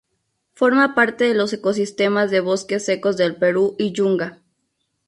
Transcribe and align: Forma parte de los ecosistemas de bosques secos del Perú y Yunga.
Forma 0.53 0.95
parte 0.95 1.25
de 1.25 1.35
los 1.35 1.53
ecosistemas 1.53 2.31
de 2.31 2.39
bosques 2.39 2.83
secos 2.85 3.17
del 3.17 3.35
Perú 3.35 3.75
y 3.77 3.91
Yunga. 3.91 4.39